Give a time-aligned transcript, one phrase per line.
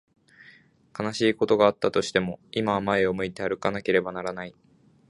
[0.97, 4.55] 悲しいことがあったとしても、今は前を向いて歩かなければならない。